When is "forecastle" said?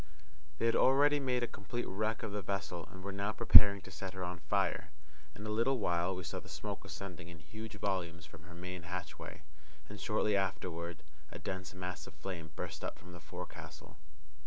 13.19-13.97